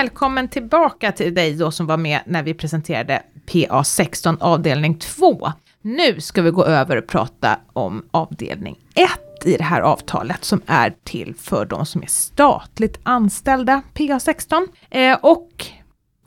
[0.00, 5.52] välkommen tillbaka till dig då som var med när vi presenterade PA16 avdelning 2.
[5.82, 10.62] Nu ska vi gå över och prata om avdelning 1 i det här avtalet som
[10.66, 14.66] är till för de som är statligt anställda, PA16.
[14.90, 15.66] Eh, och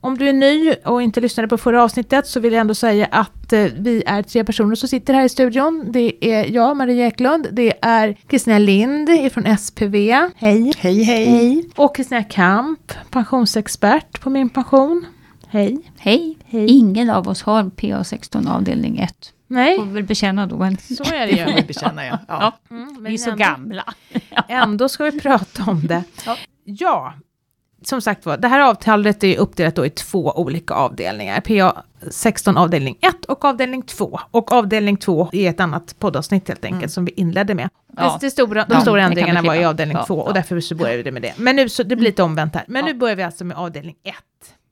[0.04, 3.06] om du är ny och inte lyssnade på förra avsnittet så vill jag ändå säga
[3.12, 5.86] att eh, vi är tre personer som sitter här i studion.
[5.92, 9.96] Det är jag, Maria Eklund, det är Kristina Lind från SPV.
[10.36, 10.72] Hej.
[10.78, 11.70] Hej, hej.
[11.76, 15.06] Och Kristina Kamp, pensionsexpert på Min Pension.
[15.48, 15.78] Hej.
[15.98, 16.38] Hej.
[16.52, 19.34] Ingen av oss har PA16 avdelning 1.
[19.48, 20.58] Nej, Får väl bekänna då.
[20.58, 21.64] Men så är det ju.
[21.68, 22.20] bekänna, ja.
[22.28, 22.58] ja.
[22.72, 23.94] Mm, men vi är så ändå- gamla.
[24.48, 26.04] Ändå ska vi prata om det.
[26.26, 26.38] Ja.
[26.66, 27.14] Ja,
[27.88, 31.40] som sagt var, det här avtalet är uppdelat då i två olika avdelningar.
[31.42, 34.20] PA 16 avdelning 1 och avdelning 2.
[34.32, 36.90] Och avdelning 2 är ett annat poddavsnitt helt enkelt Mm.
[36.90, 37.70] som vi inledde med.
[37.98, 38.18] Ja.
[38.22, 40.34] Det, det stora, de Ja, stora kan ändringarna var i avdelning Ja, 2 och ja.
[40.34, 41.34] därför så började vi med det.
[41.38, 42.64] Men nu så det blir lite omvänt här.
[42.68, 42.94] Men Ja.
[42.94, 44.16] nu börjar vi alltså med avdelning 1.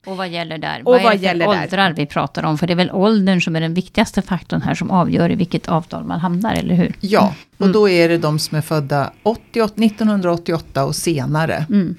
[0.06, 0.78] Och vad gäller där?
[0.78, 1.62] Och vad är vad det för gäller där?
[1.62, 2.58] åldrar vi pratar om?
[2.58, 5.68] För det är väl åldern som är den viktigaste faktorn här som avgör i vilket
[5.68, 6.94] avtal man hamnar, eller hur?
[7.00, 7.72] ja, och Mm.
[7.72, 11.96] då är det de som är födda 88, 1988 och senare Mm.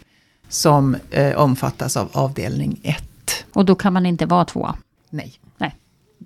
[0.53, 3.03] Som eh, omfattas av avdelning 1.
[3.53, 4.75] Och då kan man inte vara tvåa.
[5.09, 5.33] Nej.
[5.57, 5.75] Nej.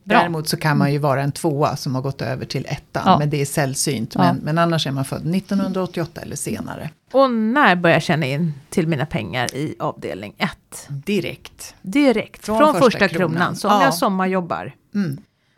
[0.04, 0.18] Bra.
[0.20, 3.20] Däremot så kan man ju vara en tvåa som har gått över till ettan, Ja.
[3.20, 4.16] men det är sällsynt.
[4.16, 4.22] Ja.
[4.22, 6.90] Men, men annars är man född 1988 eller senare.
[7.12, 10.50] Och när börjar jag känna in till mina pengar i avdelning 1?
[10.88, 11.76] Direkt.
[11.82, 13.30] Direkt, från, Från första, första kronan.
[13.32, 13.56] kronan.
[13.56, 13.84] Så om Ja.
[13.84, 15.18] jag sommarjobbar Mm.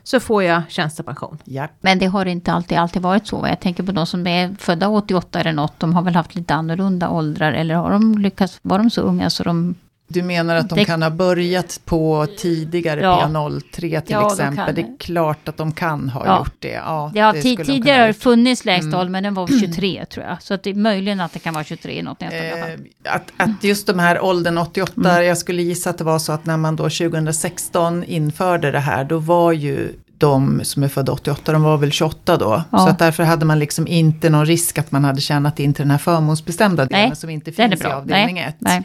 [0.10, 1.38] Så får jag tjänstepension.
[1.44, 1.68] Ja.
[1.82, 3.48] Men det har inte alltid, alltid varit så.
[3.48, 5.80] Jag tänker på de som är födda 88 eller något.
[5.80, 7.54] De har väl haft lite annorlunda åldrar.
[7.54, 9.76] Eller har de lyckats, var de så unga så de...
[10.12, 13.28] Du menar att de Det- kan ha börjat på tidigare Ja.
[13.34, 14.66] P03 till Ja, exempel.
[14.66, 15.74] kan Det är klart att de
[16.14, 16.38] har Ja.
[16.40, 16.72] gjort det.
[16.72, 19.12] Ja, Det har det de tidigare har det funnits lägsta Mm.
[19.12, 20.44] men den var 23 tror jag.
[20.44, 22.34] Så att det är möjligen att det kan vara 23 i något fall.
[22.34, 25.26] Eh, att, att just de här åldern 88, Mm.
[25.26, 29.04] jag skulle gissa att det var så att när man då 2016 införde det här,
[29.04, 32.64] då var ju de som är födda 88, de var väl 28 då.
[32.72, 32.78] Ja.
[32.78, 35.84] Så att därför hade man liksom inte någon risk att man hade tjänat in till
[35.84, 38.56] den här förmånsbestämda delen Nej, som inte finns i avdelning Nej, 1.
[38.60, 38.84] nej.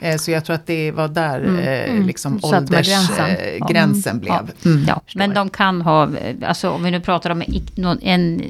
[0.00, 2.06] Eh, Så jag tror att det var där Mm, eh, mm.
[2.06, 3.56] liksom åldersgränsen gränsen.
[3.60, 4.32] eh, gränsen blev.
[4.62, 4.70] Ja.
[4.70, 4.84] Mm.
[4.88, 6.08] Ja, men de kan ha,
[6.46, 8.40] alltså om vi nu pratar om en, en,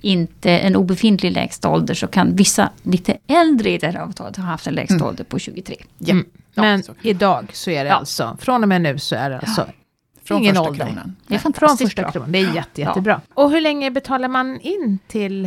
[0.00, 4.44] inte, en obefintlig lägsta ålder så kan vissa lite äldre i det här avtalet ha
[4.44, 5.06] haft en lägsta Mm.
[5.06, 5.76] ålder på 23.
[5.98, 6.10] Ja.
[6.12, 6.24] Mm.
[6.54, 7.96] Men idag så är det Ja.
[7.96, 9.66] alltså, från och med nu så är det alltså
[10.26, 10.86] Från ingen första ålder.
[10.86, 11.16] kronan.
[11.26, 12.10] Det är från fantastiskt första bra.
[12.12, 12.32] kronan.
[12.32, 13.20] Det är jätte, jättebra.
[13.34, 15.44] Och hur länge betalar man in till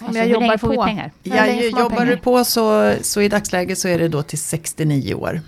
[0.00, 0.84] om Alltså, jag jobbar på?
[0.84, 1.10] pengar?
[1.22, 2.06] Ja, jobbar pengar?
[2.06, 5.40] du på så, så i dagsläget så är det då till 69 år.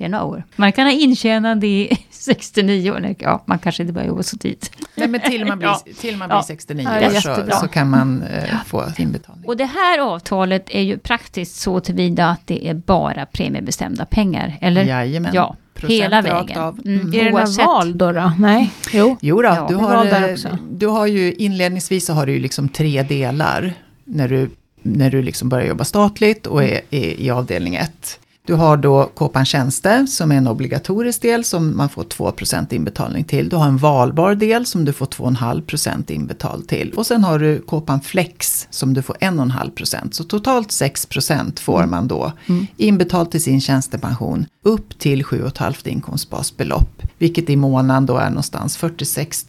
[0.00, 0.44] Det är några år.
[0.56, 3.14] Man kan ha intjänande i 69 år.
[3.18, 4.72] Ja, man kanske inte börjar jobba så tidigt.
[4.94, 5.82] Nej, men till man blir, Ja.
[6.00, 6.36] till man Ja.
[6.36, 9.44] blir 69 Ja, det är år så, så kan man eh, få inbetalning.
[9.48, 14.58] Och det här avtalet är ju praktiskt så tillvida att det är bara premiebestämda pengar.
[14.60, 14.84] Eller?
[14.84, 15.30] Jajamän.
[15.34, 15.56] Ja,
[15.88, 16.58] hela vägen.
[16.58, 16.78] av.
[16.84, 17.00] Mm.
[17.00, 17.14] Mm.
[17.14, 18.12] Är det några val då?
[18.12, 18.32] då?
[18.38, 18.70] Nej?
[18.92, 19.16] Jo.
[19.20, 20.36] Jo då, Ja, du, har, eh,
[20.70, 23.72] du har ju inledningsvis så har du ju liksom tre delar
[24.04, 24.50] när du,
[24.82, 28.18] när du liksom börjar jobba statligt och är, är i avdelning 1.
[28.46, 33.24] Du har då Kåpan tjänster som är en obligatorisk del som man får 2% inbetalning
[33.24, 33.48] till.
[33.48, 36.92] Du har en valbar del som du får 2,5% inbetald till.
[36.96, 42.08] Och sen har du Kåpan flex som du får 1,5% Så totalt 6% får man
[42.08, 42.66] då Mm.
[42.76, 47.02] inbetalt till sin tjänstepension upp till 7,5 inkomstbasbelopp.
[47.18, 49.46] Vilket i månaden då är någonstans 46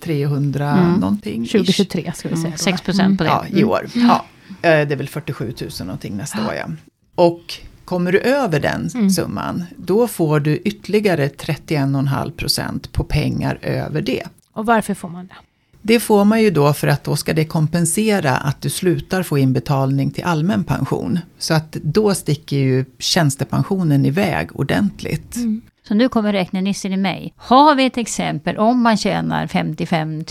[0.00, 1.00] 300 Mm.
[1.00, 1.44] någonting.
[1.44, 1.52] ish.
[1.52, 2.46] 2023 ska vi säga.
[2.46, 2.56] Mm, då, va?
[2.76, 3.30] 6 procent på det.
[3.30, 3.86] Ja, i år.
[3.94, 4.24] Ja.
[4.62, 6.66] Eh, Det är väl 47 000 någonting nästa år ja.
[7.14, 7.54] Och
[7.88, 9.10] kommer du över den Mm.
[9.10, 14.22] summan, då får du ytterligare 31,5% på pengar över det.
[14.52, 15.34] Och varför får man det?
[15.82, 19.38] Det får man ju då för att då ska det kompensera att du slutar få
[19.38, 21.18] inbetalning till allmän pension.
[21.38, 25.36] Så att då sticker ju tjänstepensionen iväg ordentligt.
[25.88, 27.32] Så nu kommer räknenissen i mig.
[27.36, 30.24] Har vi ett exempel om man tjänar 55 000,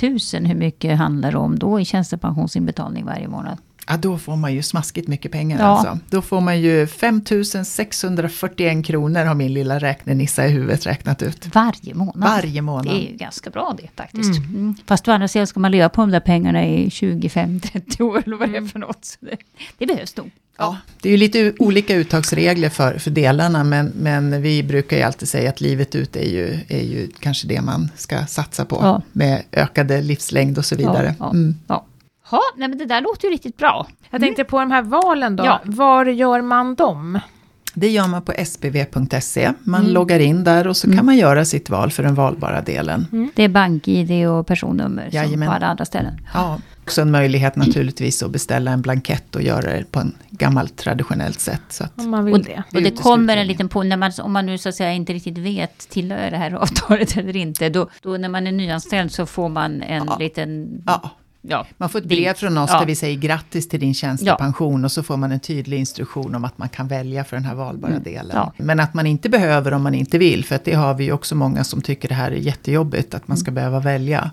[0.46, 3.58] hur mycket handlar det om då i tjänstepensionsinbetalning varje månad?
[3.90, 5.66] Ja, då får man ju smaskigt mycket pengar Ja.
[5.66, 6.00] alltså.
[6.10, 7.22] Då får man ju 5
[7.66, 11.56] 641 kronor har min lilla räknenissa i huvudet räknat ut.
[11.56, 12.16] Varje månad?
[12.30, 12.86] Varje månad.
[12.86, 14.38] Det är ju ganska bra det faktiskt.
[14.38, 14.76] Mm.
[14.86, 18.38] Fast å andra sidan ska man leva på de där pengarna i 25-30 år eller
[18.38, 19.06] vad det är för något.
[19.06, 19.38] Så det,
[19.78, 20.32] det behövs nog.
[20.58, 25.04] Ja, det är ju lite olika uttagsregler för, för delarna men, men vi brukar ju
[25.04, 28.80] alltid säga att livet ut är ju, är ju kanske det man ska satsa på.
[28.82, 29.02] Ja.
[29.12, 31.16] Med ökade livslängd och så vidare.
[31.20, 31.30] Ja, ja.
[31.30, 31.56] Mm.
[32.32, 32.38] Ja.
[32.38, 33.88] Ha, nej men det där låter ju riktigt bra.
[34.10, 35.46] Jag tänkte på de här valen då.
[35.46, 35.62] Ja.
[35.64, 37.20] Var gör man dem?
[37.74, 39.54] Det gör man på spv.se.
[39.64, 39.94] Man Mm.
[39.94, 43.32] loggar in där och så kan man göra sitt val för den valbara delen.
[43.36, 45.48] Det är bank-id och personnummer som Jajamän.
[45.50, 46.22] på alla andra ställen.
[46.34, 46.60] Ja.
[46.84, 51.40] Också en möjlighet naturligtvis att beställa en blankett och göra det på en gammalt traditionellt
[51.40, 51.62] sätt.
[51.70, 52.64] Så att, Om man vill Och, det.
[52.74, 55.14] och det kommer en liten på, när man, om man nu så att säga inte
[55.14, 59.26] riktigt vet, tillhör det här avtalet eller inte, då, då när man är nyanställd så
[59.26, 60.18] får man en Ja.
[60.20, 61.10] liten, ja,
[61.42, 62.80] ja, man får ett brev från oss Ja.
[62.80, 66.46] där vi säger grattis till din tjänstepension och så får man en tydlig instruktion om
[66.46, 68.32] att man kan välja för den här valbara delen.
[68.38, 68.50] Mm.
[68.58, 68.64] Ja.
[68.64, 71.12] Men att man inte behöver om man inte vill, för att det har vi ju
[71.12, 74.32] också många som tycker det här är jättejobbigt, att man ska behöva välja.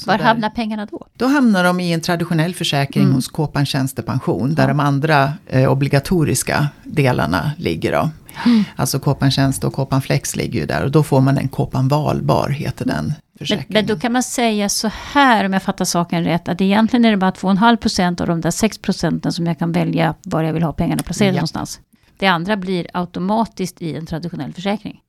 [0.00, 1.06] Så var där- hamnar pengarna då?
[1.16, 3.14] Då hamnar de i en traditionell försäkring Mm.
[3.14, 7.92] hos Kåpan tjänstepension, där de andra eh, obligatoriska delarna ligger.
[7.92, 8.10] Då.
[8.46, 8.64] Mm.
[8.76, 11.88] Alltså Kåpan tjänste och Kåpan flex ligger ju där och då får man en Kåpan
[11.88, 13.12] valbar, heter den
[13.48, 17.04] Men, men då kan man säga så här, om jag fattar saken rätt, att egentligen
[17.04, 20.52] är det bara 2,5% av de där 6 procenten som jag kan välja var jag
[20.52, 21.38] vill ha pengarna placerade Ja.
[21.40, 21.80] någonstans.
[22.18, 25.00] Det andra blir automatiskt i en traditionell försäkring.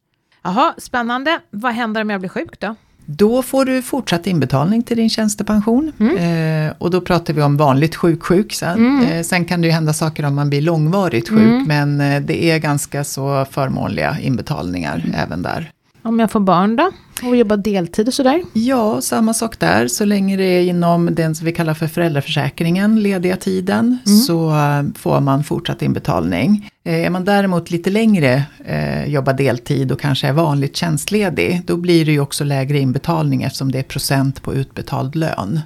[0.44, 1.40] Jaha, spännande.
[1.50, 2.76] Vad händer om jag blir sjuk då?
[3.06, 5.92] Då får du fortsatt inbetalning till din tjänstepension.
[6.00, 6.68] Mm.
[6.68, 8.54] Eh, och då pratar vi om vanligt sjuk-sjuk.
[8.54, 11.40] Sen, eh, sen kan det ju hända saker om man blir långvarigt sjuk.
[11.40, 11.64] Mm.
[11.68, 15.16] Men eh, det är ganska så förmånliga inbetalningar Mm.
[15.16, 15.72] även där.
[16.04, 16.92] Om jag får barn då?
[17.24, 18.42] Och jobbar deltid och sådär?
[18.54, 19.88] Ja, samma sak där.
[19.88, 23.98] Så länge det är inom den som vi kallar för föräldraförsäkringen, lediga tiden,
[24.28, 26.70] så eh, får man fortsatt inbetalning.
[26.84, 31.78] Eh, Är man däremot lite längre, eh, jobbar deltid och kanske är vanligt tjänstledig, då
[31.78, 35.60] blir det ju också lägre inbetalning eftersom det är procent på utbetald lön.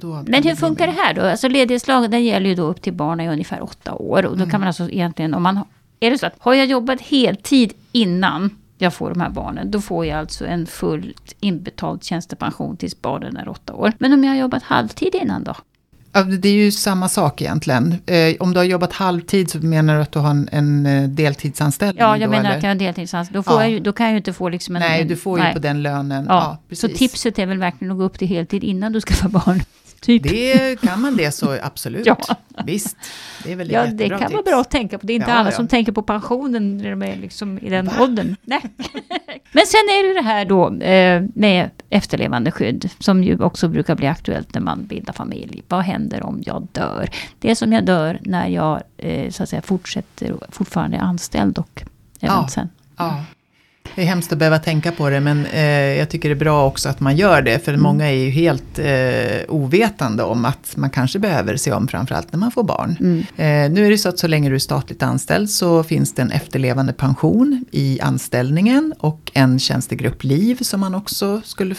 [0.00, 1.22] Då Men hur funkar det här då?
[1.22, 4.26] Alltså ledighetslagen den gäller ju då upp till barn i ungefär åtta år.
[4.26, 5.60] Och då kan man alltså egentligen, om man,
[6.00, 8.50] är det så att har jag jobbat heltid innan
[8.80, 13.36] jag får de här barnen, då får jag alltså en fullt inbetald tjänstepension tills barnen
[13.36, 13.92] är åtta år.
[13.98, 15.54] Men om jag har jobbat halvtid innan då?
[16.12, 17.94] Ja, det är ju samma sak egentligen.
[18.06, 21.08] Eh, om du har jobbat halvtid så menar du att du har en, en eh,
[21.08, 22.00] deltidsanställning?
[22.02, 22.56] Ja, jag då, menar eller?
[22.56, 23.38] att jag har deltidsanställd.
[23.38, 23.68] Då, får Ja.
[23.68, 24.82] ju, då kan jag ju inte få liksom en...
[24.82, 25.52] Nej, en, du får ju nej.
[25.52, 26.26] på den lönen.
[26.28, 29.28] Ja, Ja, så tipset är väl verkligen att gå upp till heltid innan du skaffar
[29.28, 29.62] barn.
[30.00, 30.22] Typ.
[30.22, 32.06] Det kan man det så absolut.
[32.06, 32.16] Ja.
[32.66, 32.96] Visst,
[33.44, 35.06] det är väl Ja, det kan vara bra att tänka på.
[35.06, 35.56] Det är inte Ja, alla ja.
[35.56, 38.36] som tänker på pensionen när de är liksom i den åldern.
[38.42, 38.60] Nej.
[39.52, 44.06] Men sen är det det här då eh, med efterlevandeskydd som ju också brukar bli
[44.06, 45.62] aktuellt när man bildar familj.
[45.68, 47.08] Vad händer om jag dör?
[47.38, 51.58] Det är som jag dör när jag eh, så att säga fortsätter fortfarande är anställd
[51.58, 51.82] och
[52.20, 52.48] även Ja.
[52.48, 52.68] sen.
[52.96, 53.24] Ja.
[53.94, 55.60] Det är hemskt att behöva tänka på det men eh,
[55.98, 57.64] jag tycker det är bra också att man gör det.
[57.64, 57.82] För Mm.
[57.82, 62.38] många är ju helt eh, ovetande om att man kanske behöver se om framförallt när
[62.38, 62.96] man får barn.
[63.00, 63.18] Mm.
[63.20, 66.22] Eh, nu är det så att så länge du är statligt anställd så finns det
[66.22, 71.74] en efterlevande pension i anställningen och en tjänstegrupp liv som man också skulle,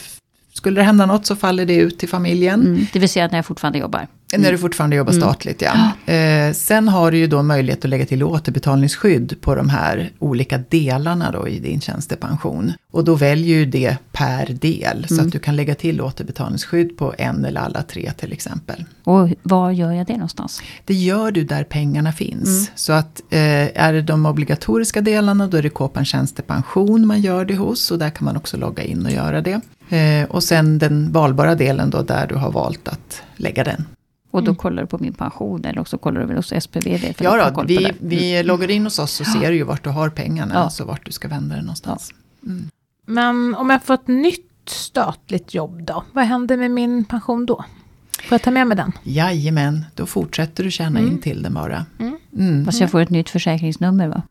[0.54, 2.62] skulle det hända något så faller det ut till familjen.
[2.62, 2.86] Mm.
[2.94, 4.08] Det vill säga när jag fortfarande jobbar.
[4.38, 5.22] När du fortfarande jobbar Mm.
[5.22, 6.14] statligt, ja.
[6.14, 10.58] Eh, sen har du ju då möjlighet att lägga till återbetalningsskydd på de här olika
[10.70, 12.74] delarna då i din tjänstepension.
[12.92, 15.26] Och då väljer ju det per del, så Mm.
[15.26, 18.86] att du kan lägga till återbetalningsskydd på en eller alla tre till exempel.
[19.04, 20.62] Och var gör jag det någonstans?
[20.86, 22.48] Det gör du där pengarna finns.
[22.50, 22.66] Mm.
[22.76, 27.46] Så att eh, är det de obligatoriska delarna då är det Kåpan tjänstepension man gör
[27.46, 29.62] det hos och där kan man också logga in och göra det.
[29.98, 33.86] Eh, och sen den valbara delen då där du har valt att lägga den.
[34.32, 37.16] Och då kollar du på min pension eller också kollar du väl hos SPVD?
[37.18, 37.84] för Ja då, vi, det.
[37.86, 37.96] Mm.
[38.00, 40.60] vi loggar in hos oss och ser ju vart du har pengarna, Ja.
[40.60, 42.14] alltså vart du ska vända det någonstans.
[42.46, 42.70] Mm.
[43.06, 46.04] Men om jag får ett nytt statligt jobb då?
[46.14, 47.66] Vad händer med min pension då?
[48.24, 48.92] Får jag ta med mig den?
[49.04, 51.12] Jajamän, då fortsätter du tjäna Mm.
[51.12, 51.86] in till den bara.
[52.00, 52.18] Mm.
[52.38, 52.66] Mm.
[52.66, 54.22] Fast jag får ett nytt försäkringsnummer va?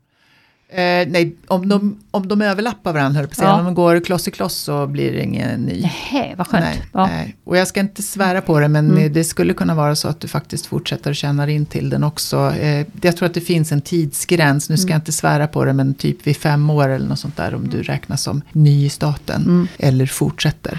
[0.73, 3.29] Eh, nej, om de, om de överlappar varandra, på.
[3.39, 3.59] Ja.
[3.59, 5.91] om de går kloss i kloss så blir det ingen ny.
[6.13, 6.65] Nej, vad skönt.
[6.65, 7.07] Nej, ja.
[7.07, 7.37] nej.
[7.45, 9.13] Och jag ska inte svära på det, men Mm.
[9.13, 12.53] det skulle kunna vara så att du faktiskt fortsätter tjäna in till den också.
[12.61, 14.93] Eh, jag tror att det finns en tidsgräns, nu ska Mm.
[14.93, 17.69] jag inte svära på det, men typ vid fem år eller något sånt där, om
[17.69, 19.43] du räknas som ny i staten.
[19.43, 19.69] Mm.
[19.79, 20.79] Eller fortsätter.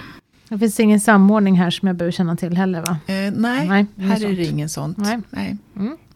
[0.49, 2.97] Det finns ingen samordning här som jag behöver känna till heller va?
[3.07, 4.97] Eh, nej, Nej, här är det ingen sånt.
[4.97, 5.19] Nej.
[5.29, 5.57] Nej.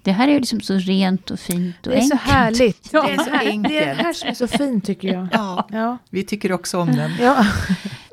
[0.06, 2.32] Det här är ju liksom så rent och fint och Det är så enkelt.
[2.32, 2.90] härligt.
[2.94, 3.04] Ja.
[3.08, 3.68] Det är så enkelt.
[3.74, 5.28] Det är det här som är så fint tycker jag.
[5.32, 5.98] Ja, Ja.
[6.10, 7.12] vi tycker också om den.
[7.22, 7.46] ja.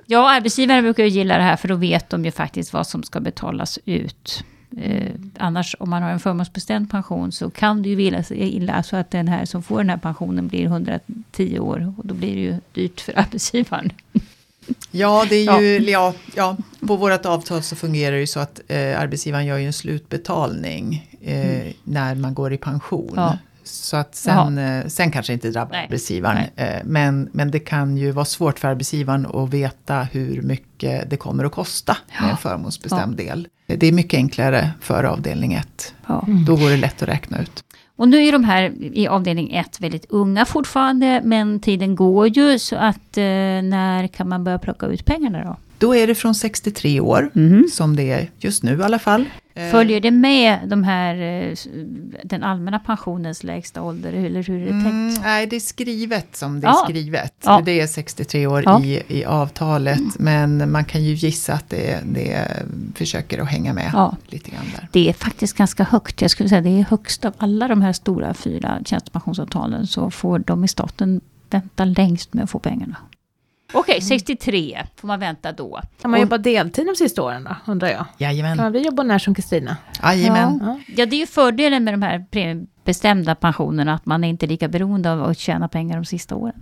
[0.07, 3.03] Ja, arbetsgivare brukar ju gilla det här för då vet de ju faktiskt vad som
[3.03, 4.45] ska betalas ut.
[4.83, 8.83] Eh, annars om man har en förmånsbestämd pension så kan det ju vilja sig illa
[8.83, 12.35] så att den här som får den här pensionen blir 110 år och då blir
[12.35, 13.93] det ju dyrt för arbetsgivaren.
[14.91, 16.15] Ja, det är ju, ja.
[16.35, 19.73] Ja, på vårt avtal så fungerar det ju så att eh, arbetsgivaren gör ju en
[19.73, 23.09] slutbetalning eh, när man går i pension.
[23.13, 23.25] Mm.
[23.25, 23.39] Ja.
[23.65, 25.85] Så att sen, eh, sen kanske inte drabbar Nej.
[25.85, 26.45] arbetsgivaren.
[26.57, 26.69] Nej.
[26.69, 31.17] Eh, men, men det kan ju vara svårt för arbetsgivaren att veta hur mycket det
[31.17, 33.49] kommer att kosta med en förmånsbestämd del.
[33.67, 35.95] Det är mycket enklare för avdelning 1.
[36.07, 36.27] Ja.
[36.47, 37.65] Då går det lätt att räkna ut.
[38.03, 42.59] Och nu är de här i avdelning 1 väldigt unga fortfarande, men tiden går ju
[42.59, 43.23] så att eh,
[43.63, 45.57] när kan man börja plocka ut pengarna då?
[45.83, 47.67] Då är det från 63 år, Mhm.
[47.73, 49.25] som det är just nu i alla fall.
[49.55, 51.15] Eh, Följer det med de här,
[51.49, 51.55] eh,
[52.25, 54.87] den allmänna pensionens lägsta ålder, eller hur är det tänkt?
[54.87, 56.85] Mm, nej, det är skrivet som det är Ja.
[56.89, 57.35] skrivet.
[57.45, 57.63] Ja.
[57.65, 58.83] Det är 63 år Ja.
[58.85, 62.49] i, i avtalet, men man kan ju gissa att det, det
[62.95, 64.89] försöker att hänga med lite grann där.
[64.93, 66.23] Det är faktiskt ganska högt.
[66.23, 70.39] Jag skulle säga det är högst av alla de här stora fyra tjänstepensionsavtalen så får
[70.39, 71.21] de i staten
[71.51, 72.97] vänta längst med att få pengarna.
[73.73, 75.81] Okej, 63 får man vänta då.
[76.03, 77.97] Kan man Och- jobba deltid de sista åren då, undrar jag?
[77.99, 78.57] Kan Jajamän.
[78.57, 79.77] man vi jobba när som Kristina?
[80.03, 80.59] Jajamän.
[80.63, 80.79] Ja.
[80.97, 82.27] Ja, det är ju fördelen med de här
[82.85, 86.55] premiebestämda pensionerna, att man är inte lika beroende av att tjäna pengar de sista åren.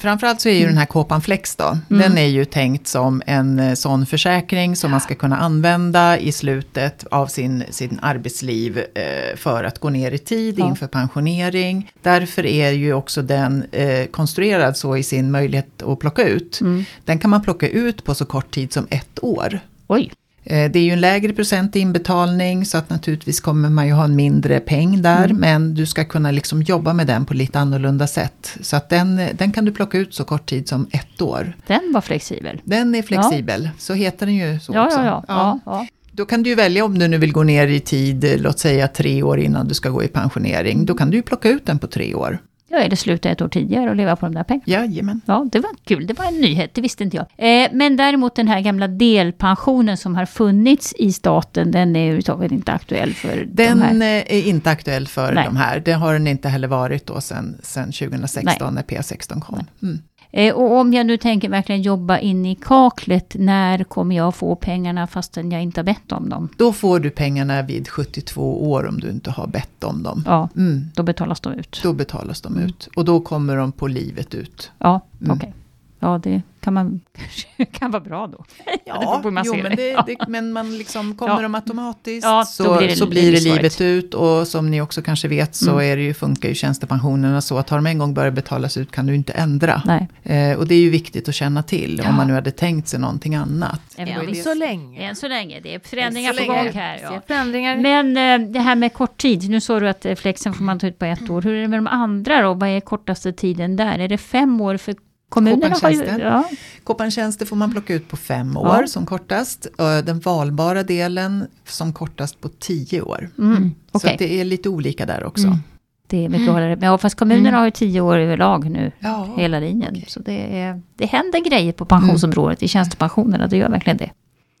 [0.00, 2.02] Framförallt så är ju den här Kåpan Flex då, Mm.
[2.02, 6.32] den är ju tänkt som en eh, sån försäkring som man ska kunna använda i
[6.32, 10.66] slutet av sin, sin arbetsliv eh, för att gå ner i tid Ja.
[10.68, 11.90] inför pensionering.
[12.02, 16.60] Därför är ju också den eh, konstruerad så i sin möjlighet att plocka ut.
[16.60, 16.84] Mm.
[17.04, 19.60] Den kan man plocka ut på så kort tid som ett år.
[19.86, 20.12] Oj,
[20.44, 24.04] Det är ju en lägre procent i inbetalning så att naturligtvis kommer man ju ha
[24.04, 25.24] en mindre peng där.
[25.24, 25.36] Mm.
[25.36, 28.56] Men du ska kunna liksom jobba med den på lite annorlunda sätt.
[28.60, 31.56] Så att den, den kan du plocka ut så kort tid som ett år.
[31.66, 32.60] den var flexibel.
[32.64, 34.98] Den är flexibel, så heter den ju så Ja, också.
[34.98, 35.24] ja, ja.
[35.28, 35.60] ja.
[35.64, 35.86] ja.
[36.14, 38.58] Då kan du ju välja om du nu vill gå ner i tid, eh, låt
[38.58, 40.86] säga tre år innan du ska gå i pensionering.
[40.86, 42.38] Då kan du ju plocka ut den på tre år.
[42.74, 44.64] Ja, eller sluta ett år tidigare och leva på de där pengarna.
[44.66, 45.20] Jajamän.
[45.26, 46.06] Ja, det var kul.
[46.06, 47.26] Det var en nyhet, det visste inte jag.
[47.64, 52.52] Eh, men däremot den här gamla delpensionen som har funnits i staten, den är överhuvudtaget
[52.52, 53.94] inte aktuell för Den de här.
[53.94, 55.44] eh, är inte aktuell för Nej.
[55.44, 55.80] de här.
[55.84, 59.64] Det har den inte heller varit då sen 2016 när P16 kom.
[59.82, 59.98] Mm.
[60.34, 64.56] Eh, och om jag nu tänker verkligen jobba in i kaklet, när kommer jag få
[64.56, 66.48] pengarna fastän jag inte har bett om dem?
[66.58, 70.24] Då får du pengarna vid 72 år om du inte har bett om dem.
[70.26, 70.84] Ja, Mm.
[70.94, 71.80] då betalas de ut.
[71.82, 72.88] Då betalas de ut.
[72.96, 74.70] Och då kommer de på livet ut.
[74.78, 75.36] Ja, Mm.
[75.36, 75.54] okej.
[76.02, 77.00] Ja, det kan man
[77.72, 78.44] kan vara bra då.
[79.24, 80.02] hur man jo, men, det.
[80.06, 81.42] det, men man liksom, kommer Ja.
[81.42, 84.14] de automatiskt Ja, så blir det så blir det livet ut.
[84.14, 85.90] Och som ni också kanske vet så Mm.
[85.92, 88.90] är det ju, funkar ju tjänstepensionerna så att har de en gång börjat betalas ut
[88.90, 89.82] kan du inte ändra.
[89.84, 90.08] Nej.
[90.22, 92.08] Eh, och det är ju viktigt att känna till Ja.
[92.10, 93.80] om man nu hade tänkt sig någonting annat.
[93.96, 95.00] Än så länge.
[95.08, 95.60] Än så länge.
[95.60, 97.00] Det är förändringar på gång här.
[97.02, 97.22] Ja.
[97.26, 97.76] Förändringar.
[97.76, 99.50] Men eh, det här med kort tid.
[99.50, 101.42] Nu sa du att eh, flexen får man ta ut på ett år.
[101.42, 102.54] Hur är det med de andra då?
[102.54, 103.98] Vad är kortaste tiden där?
[103.98, 104.94] Är det fem år för
[105.32, 105.76] kommunerna?
[105.82, 106.44] Har ju, ja.
[106.84, 108.86] Koppartjänster får man plocka ut på fem år Ja.
[108.86, 109.66] som kortast.
[110.04, 113.30] Den valbara delen som kortast på tio år.
[113.38, 113.74] mm.
[113.92, 115.46] Så Okej, att det är lite olika där också.
[115.46, 115.58] Mm.
[116.06, 116.76] det är mycket hålla det.
[116.76, 117.58] Men ja, fast kommunerna Mm.
[117.58, 118.92] har ju tio år överlag nu.
[118.98, 119.90] Ja, Hela linjen.
[119.90, 120.04] okej.
[120.08, 123.46] Så det, är, det händer grejer på pensionsområdet i tjänstepensionerna.
[123.46, 124.10] Det gör verkligen det.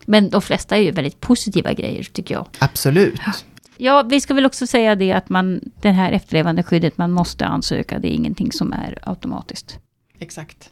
[0.06, 2.46] Men de flesta är ju väldigt positiva grejer tycker jag.
[2.58, 3.20] absolut.
[3.76, 7.98] Ja, vi ska väl också säga det att man, det här efterlevandeskyddet, man måste ansöka.
[7.98, 9.78] Det är ingenting som är automatiskt.
[10.22, 10.70] Exakt.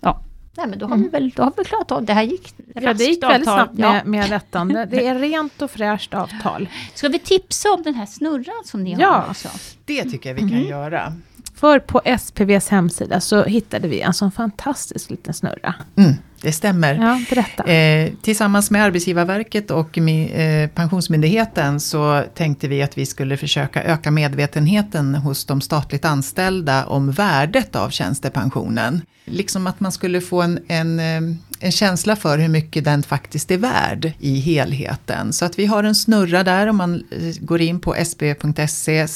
[0.56, 2.12] Nej, men då har vi väl, då har vi klarat av det.
[2.14, 3.66] här gick Ja, det gick raskt väldigt avtal.
[3.76, 4.64] snabbt med, med detta.
[4.90, 6.68] Det- är rent och fräscht avtal.
[6.94, 9.08] Ska vi tipsa om den här snurran som ni Ja.
[9.12, 9.48] har också?
[9.84, 10.68] Det tycker jag vi kan Mhm.
[10.68, 11.12] göra.
[11.60, 15.74] För på SPVs hemsida så hittade vi en sån fantastisk liten snurra.
[15.96, 16.94] Mm, det stämmer.
[16.94, 17.64] Ja, berätta.
[17.64, 23.82] Eh, tillsammans med Arbetsgivarverket och mi, eh, Pensionsmyndigheten så tänkte vi att vi skulle försöka
[23.82, 29.02] öka medvetenheten hos de statligt anställda om värdet av tjänstepensionen.
[29.24, 33.50] Liksom att man skulle få en, en, eh, en känsla för hur mycket den faktiskt
[33.50, 35.32] är värd i helheten.
[35.32, 39.06] Så att vi har en snurra där om man eh, går in på sb.se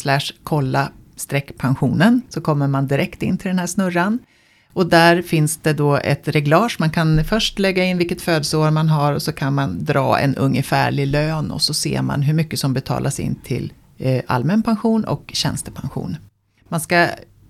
[0.42, 0.90] kolla
[1.59, 4.18] pensionen så kommer man direkt in till den här snurran.
[4.73, 6.76] Och där finns det då ett reglage.
[6.80, 10.35] Man kan först lägga in vilket födelseår man har och så kan man dra en
[10.37, 15.04] ungefärlig lön och så ser man hur mycket som betalas in till eh, allmän pension
[15.04, 16.16] och tjänstepension.
[16.68, 17.06] Man ska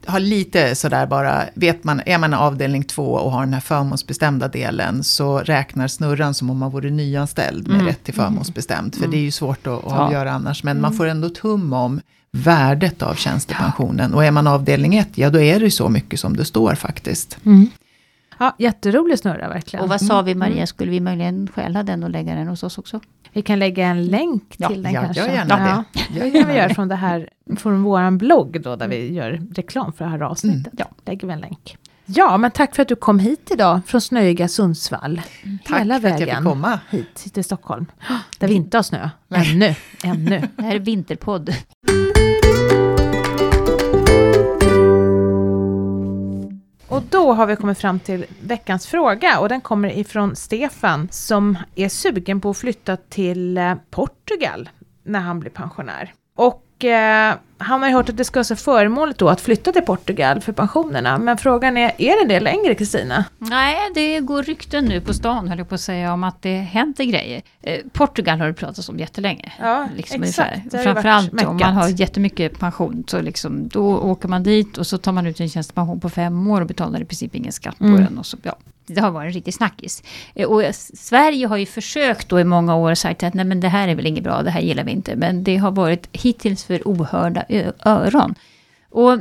[0.06, 4.48] ha lite sådär bara, vet man, är man avdelning två och har den här förmånsbestämda
[4.48, 7.86] delen så räknar snurran som om man vore nyanställd med Mm.
[7.86, 8.96] rätt till förmånsbestämt.
[8.96, 9.98] För det är ju svårt att, att Ja.
[9.98, 10.64] avgöra annars.
[10.64, 12.00] Men man får ändå tum om
[12.34, 14.14] värdet av tjänstepensionen.
[14.14, 16.74] Och är man avdelning ett, ja då är det ju så mycket som det står
[16.74, 17.38] faktiskt.
[17.44, 17.70] Mm.
[18.38, 19.82] Ja, jätterolig snurra verkligen.
[19.82, 22.78] Och vad sa vi Maria, skulle vi möjligen stjäla den och lägga den hos oss
[22.78, 23.00] också?
[23.32, 25.20] Vi kan lägga en länk Ja, till den ja, kanske.
[25.26, 26.00] gör gärna ja.
[26.14, 26.20] det.
[26.20, 29.92] Det kan vi göra från, det här, från vår blogg då, där vi gör reklam
[29.92, 30.72] för det här avsnittet.
[30.78, 30.86] Ja.
[31.06, 31.76] Lägger vi en länk.
[32.06, 35.22] Ja, men tack för att du kom hit idag från snöiga Sundsvall.
[35.64, 36.78] Tack Hela för att jag fick komma.
[36.90, 37.86] hit till Stockholm.
[38.38, 39.10] Där vi inte har snö.
[39.34, 39.74] Ännu.
[40.02, 40.48] Ännu.
[40.56, 41.54] Det här är Vinterpodd.
[46.94, 51.58] Och då har vi kommit fram till veckans fråga och den kommer ifrån Stefan som
[51.74, 54.68] är sugen på att flytta till eh, Portugal
[55.02, 56.14] när han blir pensionär.
[56.36, 57.34] Och eh,
[57.64, 60.40] han har ju hört att det ska vara så förmånligt då att flytta till Portugal
[60.40, 61.18] för pensionerna.
[61.18, 63.24] Men frågan är, är det det längre Kristina?
[63.38, 66.56] Nej, det går rykten nu på stan, höll jag på att säga, om att det
[66.56, 67.42] händer grejer.
[67.62, 69.52] Eh, Portugal har det pratats om jättelänge.
[69.60, 70.70] Ja, liksom exakt.
[70.82, 75.12] Framförallt om man har jättemycket pension, så liksom, då åker man dit och så tar
[75.12, 78.04] man ut en tjänstepension på fem år och betalar i princip ingen skatt på Mm.
[78.04, 78.18] den.
[78.18, 78.56] Och så, ja.
[78.86, 80.02] Det har varit en riktig snackis.
[80.34, 83.68] Eh, och Sverige har ju försökt då i många år sagt att nej men det
[83.68, 85.16] här är väl inget bra, det här gillar vi inte.
[85.16, 87.44] Men det har varit hittills för ohörda
[87.84, 88.34] öron.
[88.90, 89.18] Och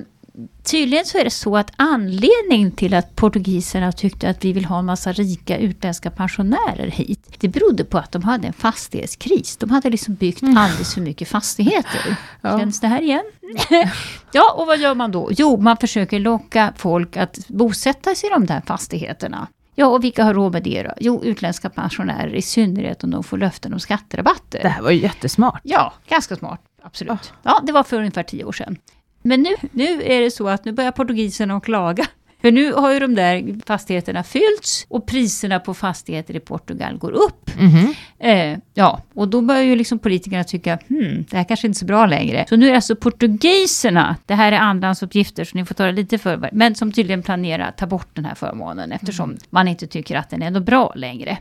[0.63, 4.79] tydligen så är det så att anledningen till att portugiserna tyckte att vi vill ha
[4.79, 7.35] en massa rika utländska pensionärer hit.
[7.39, 9.57] Det berodde på att de hade en fastighetskris.
[9.57, 12.15] De hade liksom byggt alldeles för mycket fastigheter.
[12.41, 12.59] Ja.
[12.59, 13.23] Känns det här igen?
[14.31, 15.29] ja, och vad gör man då?
[15.31, 19.47] Jo, man försöker locka folk att bosätta sig i de där fastigheterna.
[19.75, 20.93] Ja, och vilka har råd med det då?
[20.99, 24.59] Jo, utländska pensionärer, i synnerhet om de får löften om skatterabatter.
[24.61, 25.61] Det här var ju jättesmart.
[25.63, 26.61] Ja, ganska smart.
[26.83, 27.33] Absolut.
[27.43, 28.77] Ja, det var för ungefär tio år sedan.
[29.23, 32.05] Men nu, nu är det så att nu börjar portugiserna att klaga.
[32.43, 37.11] För nu har ju de där fastigheterna fyllts och priserna på fastigheter i Portugal går
[37.11, 37.49] upp.
[37.59, 37.93] Mhm.
[38.19, 41.79] Eh, ja, och då börjar ju liksom politikerna tycka, hmm, det här kanske inte är
[41.79, 42.45] så bra längre.
[42.49, 45.91] Så nu är det alltså portugiserna, det här är andrahandsuppgifter så ni får ta det
[45.91, 49.87] lite för men som tydligen planerar att ta bort den här förmånen eftersom man inte
[49.87, 51.37] tycker att den är ändå bra längre.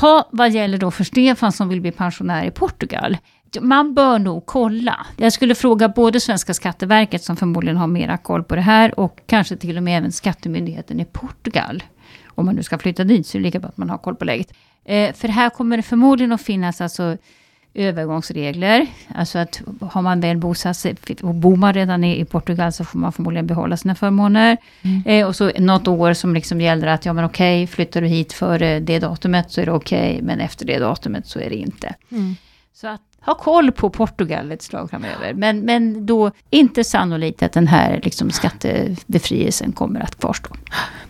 [0.00, 3.16] Ha, vad gäller då för Stefan som vill bli pensionär i Portugal?
[3.60, 5.06] Man bör nog kolla.
[5.16, 9.20] Jag skulle fråga både svenska skatteverket som förmodligen har mera koll på det här och
[9.26, 11.82] kanske till och med även skattemyndigheten i Portugal.
[12.26, 14.16] Om man nu ska flytta dit så är det lika bra att man har koll
[14.16, 14.52] på läget.
[14.84, 17.16] Eh, för här kommer det förmodligen att finnas alltså
[17.74, 18.86] övergångsregler.
[19.14, 22.84] Alltså att har man väl bosatt sig och bor man redan i, i Portugal så
[22.84, 24.56] får man förmodligen behålla sina förmåner.
[25.06, 28.32] Eh, och så något år som liksom gäller att ja men okej, flyttar du hit
[28.32, 31.94] före det datumet så är det okej, men efter det datumet så är det inte.
[32.10, 32.36] Mm.
[32.72, 35.34] Så att ha koll på Portugal ett slag framöver.
[35.34, 40.54] Men, men då inte sannolikt att den här liksom skattebefrielsen kommer att kvarstå.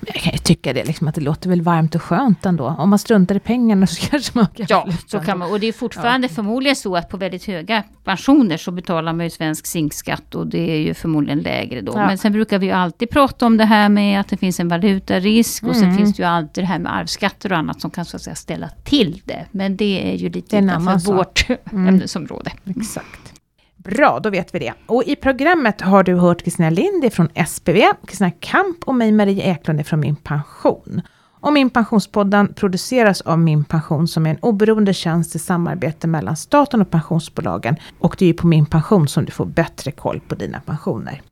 [0.00, 2.66] Men jag kan ju tycka det, liksom, att det låter väl varmt och skönt ändå.
[2.78, 5.50] Om man struntar i pengarna så kanske man kan Ja, så kan man.
[5.50, 9.30] Och det är fortfarande förmodligen så att på väldigt höga pensioner så betalar man ju
[9.30, 11.92] svensk zinkskatt och det är ju förmodligen lägre då.
[11.96, 12.06] Ja.
[12.06, 14.68] Men sen brukar vi ju alltid prata om det här med att det finns en
[14.68, 15.96] valutarisk och sen Mm.
[15.96, 18.34] finns det ju alltid det här med arvsskatter och annat som kan så att säga
[18.34, 19.46] ställa till det.
[19.50, 21.99] Men det är ju lite Det är en utanför vårt Mm.
[22.00, 22.52] Ämnesområde.
[22.76, 23.32] Exakt.
[23.76, 24.72] Bra, då vet vi det.
[24.86, 29.42] Och i programmet har du hört Kristina Lind från SPV, Kristina Kamp och mig Marie
[29.42, 31.02] Eklund från Min Pension.
[31.42, 36.36] Och Min Pensionspodden produceras av Min Pension som är en oberoende tjänst i samarbete mellan
[36.36, 37.76] staten och pensionsbolagen.
[37.98, 41.22] Och det är ju på Min Pension som du får bättre koll på dina pensioner.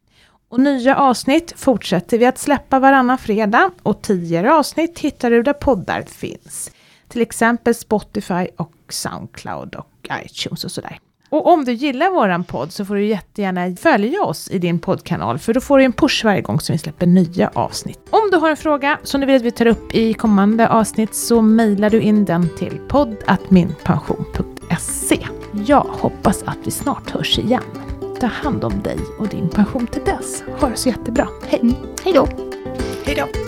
[0.49, 5.53] Och nya avsnitt fortsätter vi att släppa varannan fredag och tidigare avsnitt hittar du där
[5.53, 6.71] poddar finns.
[7.09, 10.99] Till exempel Spotify och Soundcloud och iTunes och sådär.
[11.31, 15.39] Och om du gillar våran podd så får du jättegärna följa oss i din poddkanal
[15.39, 18.01] för då får du en push varje gång som vi släpper nya avsnitt.
[18.11, 21.15] Om du har en fråga som du vill att vi tar upp i kommande avsnitt
[21.15, 25.27] så mejlar du in den till podd.minpension.se.
[25.67, 27.63] Jag hoppas att vi snart hörs igen.
[28.21, 30.43] Ta hand om dig och din pension till dess.
[30.61, 31.29] Ha det så jättebra.
[31.49, 31.75] Hej!
[32.05, 32.29] Hej då!
[33.05, 33.48] Hej då!